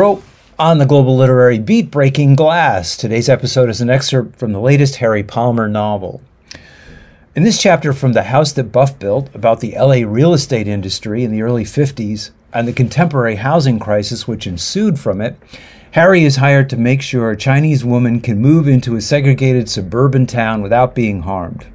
[0.00, 2.96] On the Global Literary Beat Breaking Glass.
[2.96, 6.22] Today's episode is an excerpt from the latest Harry Palmer novel.
[7.36, 11.22] In this chapter from The House That Buff Built about the LA real estate industry
[11.22, 15.36] in the early 50s and the contemporary housing crisis which ensued from it,
[15.90, 20.26] Harry is hired to make sure a Chinese woman can move into a segregated suburban
[20.26, 21.66] town without being harmed.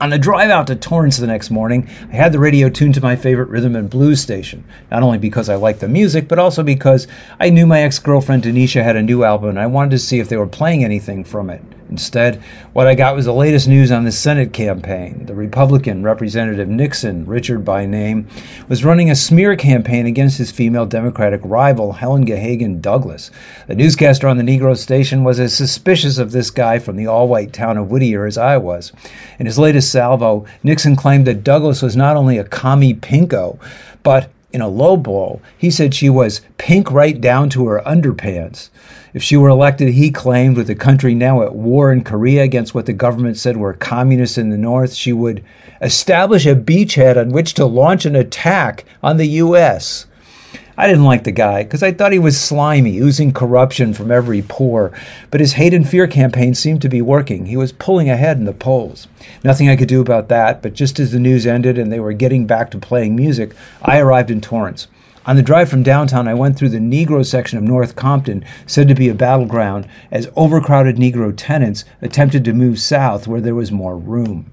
[0.00, 3.00] On the drive out to Torrance the next morning, I had the radio tuned to
[3.00, 6.64] my favorite rhythm and blues station, not only because I liked the music, but also
[6.64, 7.06] because
[7.38, 10.18] I knew my ex girlfriend Denisha had a new album and I wanted to see
[10.18, 11.62] if they were playing anything from it.
[11.90, 15.26] Instead, what I got was the latest news on the Senate campaign.
[15.26, 18.26] The Republican Representative Nixon, Richard by name,
[18.68, 23.30] was running a smear campaign against his female Democratic rival, Helen Gahagan Douglas.
[23.66, 27.28] The newscaster on the Negro station was as suspicious of this guy from the all
[27.28, 28.92] white town of Whittier as I was.
[29.38, 33.58] In his latest salvo, Nixon claimed that Douglas was not only a commie pinko,
[34.02, 38.70] but in a low blow, he said she was pink right down to her underpants.
[39.14, 42.74] If she were elected, he claimed, with the country now at war in Korea against
[42.74, 45.44] what the government said were communists in the North, she would
[45.80, 50.06] establish a beachhead on which to launch an attack on the U.S.
[50.76, 54.42] I didn't like the guy because I thought he was slimy, oozing corruption from every
[54.42, 54.90] pore.
[55.30, 57.46] But his hate and fear campaign seemed to be working.
[57.46, 59.06] He was pulling ahead in the polls.
[59.44, 62.12] Nothing I could do about that, but just as the news ended and they were
[62.12, 64.88] getting back to playing music, I arrived in Torrance.
[65.26, 68.88] On the drive from downtown, I went through the Negro section of North Compton, said
[68.88, 73.72] to be a battleground, as overcrowded Negro tenants attempted to move south where there was
[73.72, 74.52] more room.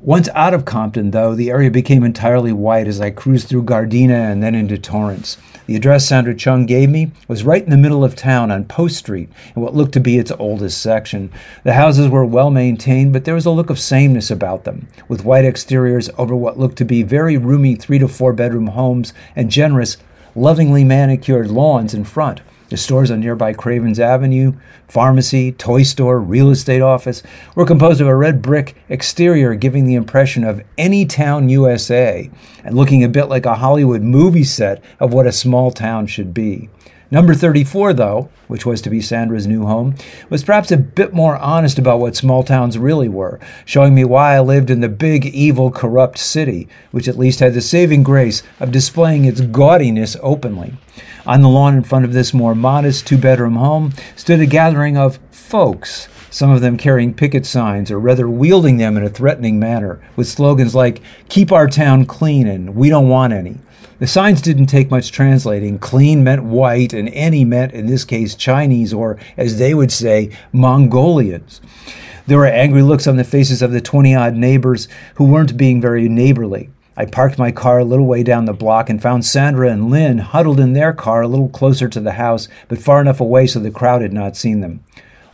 [0.00, 4.32] Once out of Compton, though, the area became entirely white as I cruised through Gardena
[4.32, 5.36] and then into Torrance.
[5.70, 8.96] The address Sandra Chung gave me was right in the middle of town on Post
[8.96, 11.30] Street, in what looked to be its oldest section.
[11.62, 15.24] The houses were well maintained, but there was a look of sameness about them, with
[15.24, 19.48] white exteriors over what looked to be very roomy three to four bedroom homes and
[19.48, 19.96] generous,
[20.34, 22.40] lovingly manicured lawns in front.
[22.70, 24.52] The stores on nearby Cravens Avenue,
[24.86, 27.20] pharmacy, toy store, real estate office
[27.56, 32.30] were composed of a red brick exterior giving the impression of any town USA
[32.62, 36.32] and looking a bit like a Hollywood movie set of what a small town should
[36.32, 36.70] be.
[37.10, 39.96] Number 34, though, which was to be Sandra's new home,
[40.28, 44.36] was perhaps a bit more honest about what small towns really were, showing me why
[44.36, 48.44] I lived in the big, evil, corrupt city, which at least had the saving grace
[48.60, 50.74] of displaying its gaudiness openly.
[51.26, 54.96] On the lawn in front of this more modest two bedroom home stood a gathering
[54.96, 59.58] of folks, some of them carrying picket signs or rather wielding them in a threatening
[59.58, 63.56] manner, with slogans like, Keep our town clean and We don't want any.
[64.00, 65.78] The signs didn't take much translating.
[65.78, 70.30] Clean meant white, and any meant, in this case, Chinese, or as they would say,
[70.52, 71.60] Mongolians.
[72.26, 75.82] There were angry looks on the faces of the 20 odd neighbors who weren't being
[75.82, 76.70] very neighborly.
[76.96, 80.18] I parked my car a little way down the block and found Sandra and Lynn
[80.18, 83.60] huddled in their car a little closer to the house, but far enough away so
[83.60, 84.84] the crowd had not seen them.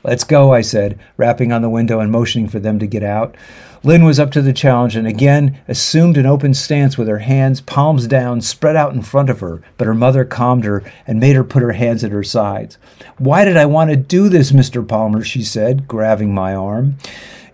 [0.05, 3.37] Let's go, I said, rapping on the window and motioning for them to get out.
[3.83, 7.61] Lynn was up to the challenge and again assumed an open stance with her hands,
[7.61, 11.37] palms down, spread out in front of her, but her mother calmed her and made
[11.37, 12.79] her put her hands at her sides.
[13.19, 14.87] Why did I want to do this, Mr.
[14.87, 15.25] Palmer?
[15.25, 16.99] she said, grabbing my arm.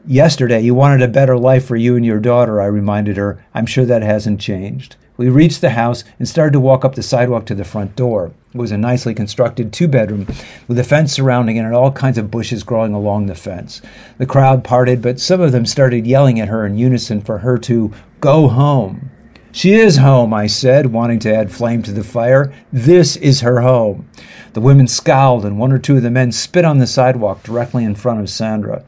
[0.06, 3.44] Yesterday, you wanted a better life for you and your daughter, I reminded her.
[3.54, 4.96] I'm sure that hasn't changed.
[5.16, 8.32] We reached the house and started to walk up the sidewalk to the front door.
[8.52, 10.26] It was a nicely constructed two bedroom
[10.66, 13.80] with a fence surrounding it and all kinds of bushes growing along the fence.
[14.18, 17.56] The crowd parted, but some of them started yelling at her in unison for her
[17.58, 19.11] to go home.
[19.54, 22.50] She is home, I said, wanting to add flame to the fire.
[22.72, 24.08] This is her home.
[24.54, 27.84] The women scowled, and one or two of the men spit on the sidewalk directly
[27.84, 28.82] in front of Sandra.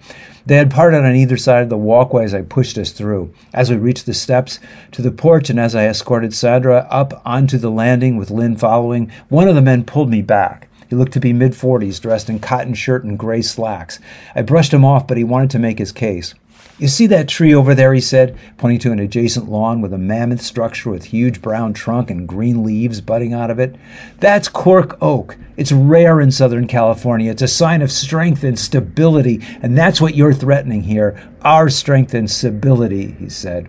[0.46, 3.34] They had parted on either side of the walkway as I pushed us through.
[3.52, 4.58] As we reached the steps
[4.92, 9.12] to the porch and as I escorted Sandra up onto the landing with Lynn following,
[9.28, 10.68] one of the men pulled me back.
[10.88, 13.98] He looked to be mid 40s, dressed in cotton shirt and gray slacks.
[14.34, 16.34] I brushed him off, but he wanted to make his case.
[16.76, 19.98] You see that tree over there, he said, pointing to an adjacent lawn with a
[19.98, 23.76] mammoth structure with huge brown trunk and green leaves budding out of it?
[24.18, 25.36] That's cork oak.
[25.56, 27.30] It's rare in Southern California.
[27.30, 32.12] It's a sign of strength and stability, and that's what you're threatening here our strength
[32.12, 33.68] and stability, he said.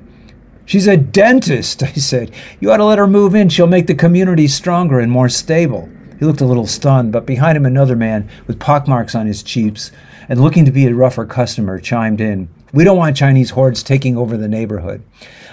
[0.65, 2.31] She's a dentist, I said.
[2.59, 3.49] You ought to let her move in.
[3.49, 5.89] She'll make the community stronger and more stable.
[6.17, 9.91] He looked a little stunned, but behind him another man with pockmarks on his cheeks
[10.27, 12.49] and looking to be a rougher customer chimed in.
[12.75, 15.01] We don't want Chinese hordes taking over the neighborhood.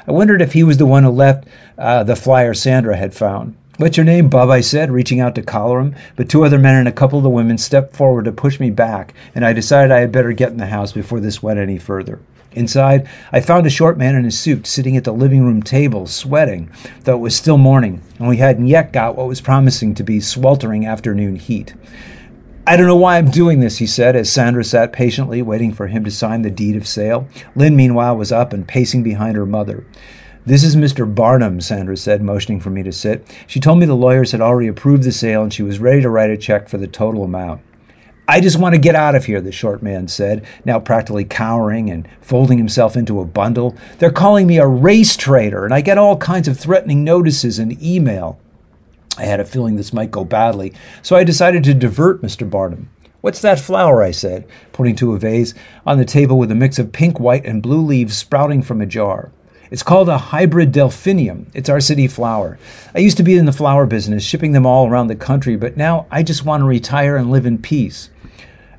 [0.09, 1.47] I wondered if he was the one who left
[1.79, 3.57] uh, the flyer Sandra had found.
[3.77, 4.51] What's your name, Bub?
[4.51, 5.95] I said, reaching out to collar him.
[6.17, 8.71] But two other men and a couple of the women stepped forward to push me
[8.71, 11.79] back, and I decided I had better get in the house before this went any
[11.79, 12.19] further.
[12.55, 16.09] Inside, I found a short man in a suit sitting at the living room table,
[16.09, 16.73] sweating,
[17.05, 20.19] though it was still morning, and we hadn't yet got what was promising to be
[20.19, 21.73] sweltering afternoon heat.
[22.65, 25.89] I don't know why I'm doing this, he said, as Sandra sat patiently waiting for
[25.89, 27.27] him to sign the deed of sale.
[27.57, 29.85] Lynn, meanwhile, was up and pacing behind her mother.
[30.47, 31.13] This is Mr.
[31.13, 33.27] Barnum, Sandra said, motioning for me to sit.
[33.49, 36.11] She told me the lawyers had already approved the sale and she was ready to
[36.11, 37.63] write a check for the total amount.
[38.29, 41.91] I just want to get out of here, the short man said, now practically cowering
[41.91, 43.77] and folding himself into a bundle.
[43.99, 47.83] They're calling me a race trader, and I get all kinds of threatening notices and
[47.83, 48.39] email.
[49.19, 50.73] I had a feeling this might go badly,
[51.03, 52.49] so I decided to divert Mr.
[52.49, 52.89] Barnum.
[53.21, 54.03] What's that flower?
[54.03, 55.55] I said, pointing to a vase
[55.87, 58.87] on the table with a mix of pink, white, and blue leaves sprouting from a
[58.87, 59.31] jar.
[59.71, 61.47] It's called a hybrid delphinium.
[61.55, 62.59] It's our city flower.
[62.95, 65.77] I used to be in the flower business, shipping them all around the country, but
[65.77, 68.11] now I just want to retire and live in peace.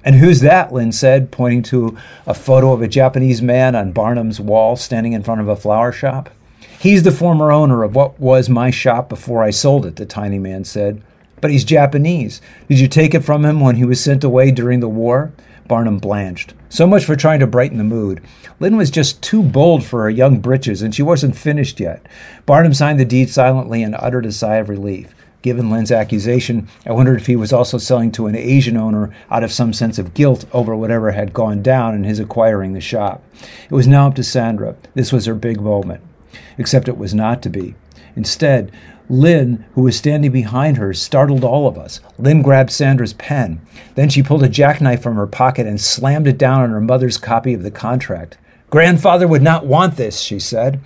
[0.04, 0.74] And who's that?
[0.74, 1.98] Lynn said, pointing to
[2.28, 5.92] a photo of a Japanese man on Barnum's wall standing in front of a flower
[5.92, 6.30] shop.
[6.80, 10.40] He's the former owner of what was my shop before I sold it, the tiny
[10.40, 11.02] man said.
[11.40, 12.42] But he's Japanese.
[12.70, 15.34] Did you take it from him when he was sent away during the war?
[15.68, 16.54] Barnum blanched.
[16.70, 18.22] So much for trying to brighten the mood.
[18.60, 22.06] Lynn was just too bold for her young britches, and she wasn't finished yet.
[22.46, 25.14] Barnum signed the deed silently and uttered a sigh of relief.
[25.42, 29.44] Given Lynn's accusation, I wondered if he was also selling to an Asian owner out
[29.44, 33.22] of some sense of guilt over whatever had gone down in his acquiring the shop.
[33.66, 34.76] It was now up to Sandra.
[34.96, 36.02] This was her big moment
[36.58, 37.76] except it was not to be.
[38.16, 38.72] Instead,
[39.10, 42.00] Lynn, who was standing behind her, startled all of us.
[42.18, 43.62] Lynn grabbed Sandra's pen.
[43.96, 47.18] Then she pulled a jackknife from her pocket and slammed it down on her mother's
[47.18, 48.38] copy of the contract.
[48.70, 50.80] Grandfather would not want this, she said.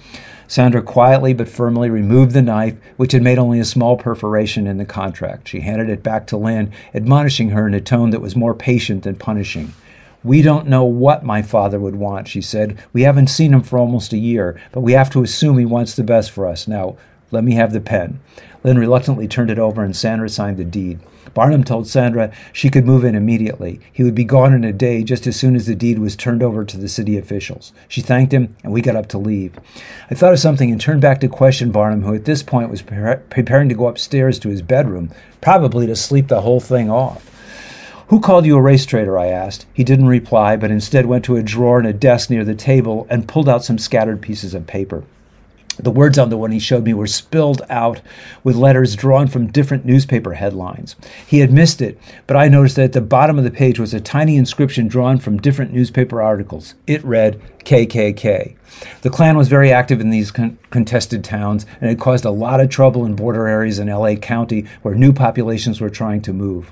[0.47, 4.77] Sandra quietly but firmly removed the knife, which had made only a small perforation in
[4.77, 5.47] the contract.
[5.47, 9.03] She handed it back to Lynn, admonishing her in a tone that was more patient
[9.03, 9.73] than punishing.
[10.23, 12.77] We don't know what my father would want, she said.
[12.91, 15.95] We haven't seen him for almost a year, but we have to assume he wants
[15.95, 16.67] the best for us.
[16.67, 16.97] Now,
[17.31, 18.19] let me have the pen.
[18.63, 20.99] Lynn reluctantly turned it over and Sandra signed the deed.
[21.33, 23.79] Barnum told Sandra she could move in immediately.
[23.93, 26.41] He would be gone in a day just as soon as the deed was turned
[26.41, 27.73] over to the city officials.
[27.87, 29.53] She thanked him, and we got up to leave.
[30.09, 32.81] I thought of something and turned back to question Barnum, who at this point was
[32.81, 37.29] pre- preparing to go upstairs to his bedroom, probably to sleep the whole thing off.
[38.09, 39.17] Who called you a race trader?
[39.19, 39.65] I asked.
[39.73, 43.05] He didn't reply, but instead went to a drawer in a desk near the table
[43.09, 45.03] and pulled out some scattered pieces of paper.
[45.77, 47.99] The words on the one he showed me were spilled out
[48.45, 50.95] with letters drawn from different newspaper headlines.
[51.27, 53.93] He had missed it, but I noticed that at the bottom of the page was
[53.93, 56.75] a tiny inscription drawn from different newspaper articles.
[56.87, 58.55] It read KKK.
[59.01, 62.61] The Klan was very active in these con- contested towns and had caused a lot
[62.61, 66.71] of trouble in border areas in LA County where new populations were trying to move.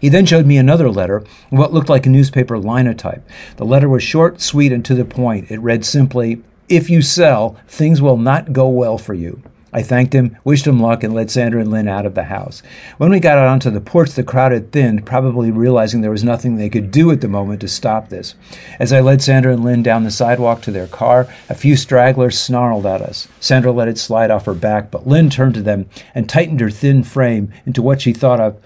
[0.00, 3.26] He then showed me another letter, what looked like a newspaper linotype.
[3.56, 5.50] The letter was short, sweet, and to the point.
[5.50, 9.42] It read simply, If you sell, things will not go well for you.
[9.72, 12.62] I thanked him, wished him luck, and led Sandra and Lynn out of the house.
[12.98, 16.24] When we got out onto the porch, the crowd had thinned, probably realizing there was
[16.24, 18.34] nothing they could do at the moment to stop this.
[18.80, 22.38] As I led Sandra and Lynn down the sidewalk to their car, a few stragglers
[22.38, 23.28] snarled at us.
[23.38, 26.70] Sandra let it slide off her back, but Lynn turned to them and tightened her
[26.70, 28.60] thin frame into what she thought of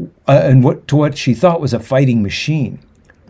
[0.00, 2.78] uh, and what, to what she thought was a fighting machine.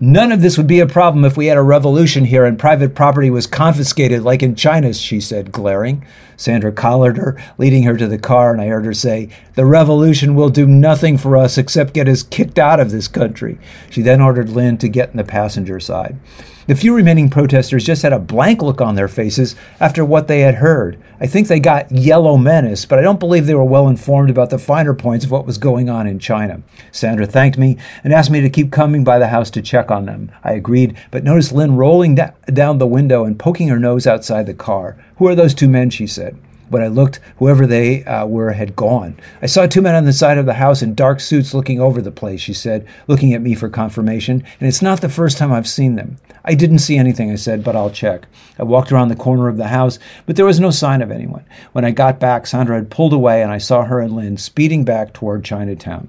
[0.01, 2.97] None of this would be a problem if we had a revolution here and private
[2.97, 6.05] property was confiscated like in China, she said, glaring.
[6.37, 10.35] Sandra collared her, leading her to the car, and I heard her say, The revolution
[10.35, 13.57] will do nothing for us except get us kicked out of this country.
[13.89, 16.19] She then ordered Lynn to get in the passenger side.
[16.67, 20.41] The few remaining protesters just had a blank look on their faces after what they
[20.41, 20.99] had heard.
[21.21, 24.49] I think they got yellow menace, but I don't believe they were well informed about
[24.49, 26.63] the finer points of what was going on in China.
[26.91, 30.07] Sandra thanked me and asked me to keep coming by the house to check on
[30.07, 30.33] them.
[30.43, 34.47] I agreed, but noticed Lynn rolling da- down the window and poking her nose outside
[34.47, 34.97] the car.
[35.17, 35.91] Who are those two men?
[35.91, 36.39] she said.
[36.69, 39.17] When I looked, whoever they uh, were had gone.
[39.43, 42.01] I saw two men on the side of the house in dark suits looking over
[42.01, 45.53] the place, she said, looking at me for confirmation, and it's not the first time
[45.53, 46.17] I've seen them.
[46.45, 48.27] I didn't see anything, I said, but I'll check.
[48.59, 51.45] I walked around the corner of the house, but there was no sign of anyone.
[51.73, 54.85] When I got back, Sandra had pulled away, and I saw her and Lynn speeding
[54.85, 56.09] back toward Chinatown.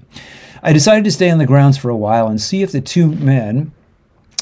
[0.62, 3.12] I decided to stay on the grounds for a while and see if the two
[3.12, 3.72] men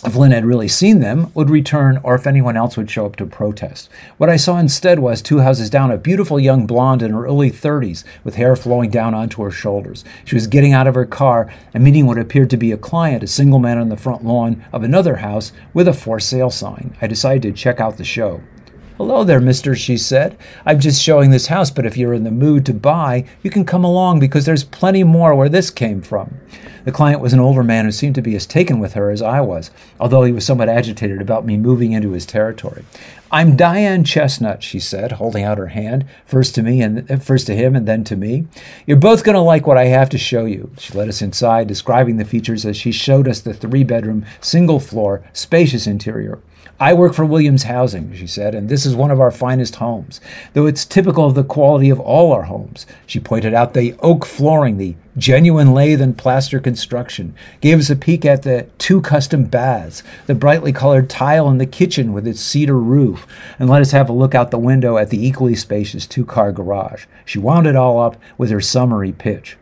[0.06, 3.16] if Lynn had really seen them, would return, or if anyone else would show up
[3.16, 3.90] to protest.
[4.18, 7.50] What I saw instead was two houses down a beautiful young blonde in her early
[7.50, 10.04] 30s with hair flowing down onto her shoulders.
[10.26, 13.24] She was getting out of her car and meeting what appeared to be a client,
[13.24, 16.96] a single man on the front lawn of another house with a for sale sign.
[17.02, 18.42] I decided to check out the show.
[18.98, 20.38] Hello there, mister, she said.
[20.68, 23.66] I'm just showing this house, but if you're in the mood to buy, you can
[23.66, 26.40] come along because there's plenty more where this came from.
[26.86, 29.24] The client was an older man who seemed to be as taken with her as
[29.24, 32.86] I was, although he was somewhat agitated about me moving into his territory.
[33.34, 37.48] I'm Diane Chestnut, she said, holding out her hand, first to me and uh, first
[37.48, 38.46] to him and then to me.
[38.86, 40.70] You're both going to like what I have to show you.
[40.78, 44.80] She led us inside, describing the features as she showed us the three bedroom, single
[44.80, 46.38] floor, spacious interior.
[46.80, 50.22] I work for Williams Housing, she said, and this is one of our finest homes,
[50.54, 52.86] though it's typical of the quality of all our homes.
[53.08, 57.96] She pointed out the oak flooring, the genuine lathe and plaster construction, gave us a
[57.96, 62.42] peek at the two custom baths, the brightly colored tile in the kitchen with its
[62.42, 63.28] cedar roof,
[63.60, 66.52] and let us have a look out the window at the equally spacious two car
[66.52, 67.06] garage.
[67.26, 69.58] She wound it all up with her summary pitch.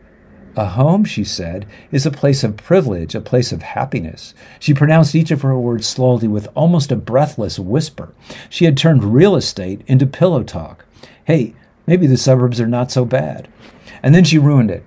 [0.55, 4.34] A home, she said, is a place of privilege, a place of happiness.
[4.60, 8.13] She pronounced each of her words slowly with almost a breathless whisper.
[8.50, 10.86] She had turned real estate into pillow talk.
[11.24, 11.55] Hey,
[11.88, 13.48] maybe the suburbs are not so bad.
[14.03, 14.84] And then she ruined it.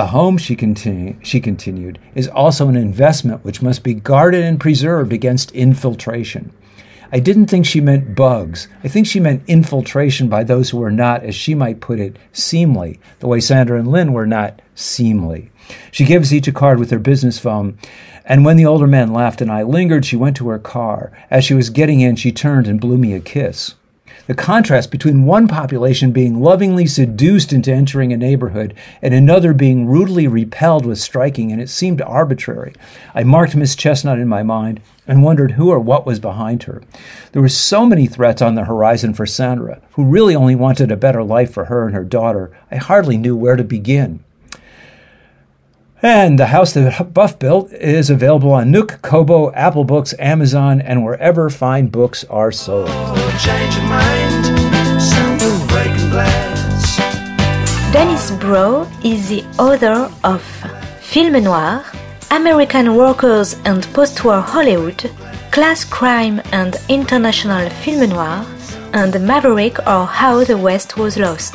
[0.00, 4.58] A home, she, continu- she continued, is also an investment which must be guarded and
[4.58, 6.52] preserved against infiltration.
[7.12, 8.66] I didn't think she meant bugs.
[8.82, 12.16] I think she meant infiltration by those who were not, as she might put it,
[12.32, 15.50] seemly, the way Sandra and Lynn were not seemly.
[15.90, 17.76] She gives each a card with her business phone,
[18.24, 21.12] and when the older man laughed and I lingered, she went to her car.
[21.30, 23.74] As she was getting in, she turned and blew me a kiss.
[24.26, 29.86] The contrast between one population being lovingly seduced into entering a neighborhood and another being
[29.86, 32.74] rudely repelled was striking, and it seemed arbitrary.
[33.14, 36.82] I marked Miss Chestnut in my mind and wondered who or what was behind her.
[37.32, 40.96] There were so many threats on the horizon for Sandra, who really only wanted a
[40.96, 42.56] better life for her and her daughter.
[42.70, 44.22] I hardly knew where to begin.
[46.02, 51.04] And the house that Buff built is available on Nook, Kobo, Apple Books, Amazon, and
[51.04, 52.88] wherever fine books are sold.
[57.92, 60.42] Dennis Broe is the author of
[61.02, 61.84] Film Noir,
[62.30, 65.10] American Workers and Postwar Hollywood,
[65.50, 68.46] Class Crime and International Film Noir,
[68.94, 71.54] and Maverick or How the West Was Lost